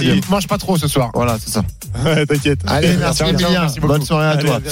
Et 0.00 0.20
mange, 0.30 0.46
pas 0.46 0.56
trop 0.56 0.78
ce 0.78 0.88
soir. 0.88 1.10
Voilà, 1.12 1.36
c'est 1.38 1.50
ça. 1.50 1.62
Ouais, 2.02 2.24
T'inquiète. 2.26 2.60
Allez, 2.66 2.96
merci 2.96 3.18
ciao, 3.18 3.28
Emilia. 3.28 3.60
merci 3.60 3.80
beaucoup. 3.80 3.92
Bonne 3.92 4.04
soirée 4.04 4.26
à 4.26 4.30
Allez, 4.30 4.44
toi. 4.46 4.56
à. 4.56 4.60